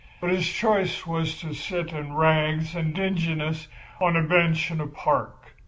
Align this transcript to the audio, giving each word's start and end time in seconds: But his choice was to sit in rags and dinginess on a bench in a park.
But 0.19 0.31
his 0.31 0.51
choice 0.51 1.05
was 1.05 1.39
to 1.41 1.53
sit 1.53 1.89
in 1.93 2.15
rags 2.15 2.73
and 2.73 2.91
dinginess 2.91 3.67
on 4.01 4.15
a 4.17 4.23
bench 4.23 4.71
in 4.71 4.81
a 4.81 4.87
park. 4.87 5.53